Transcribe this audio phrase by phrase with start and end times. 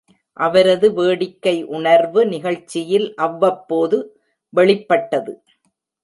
[0.37, 3.97] அவரது வேடிக்கை உணர்வு நிகழ்ச்சியில் அவ்வப்போது
[4.53, 5.33] வெளிப்பட்டது.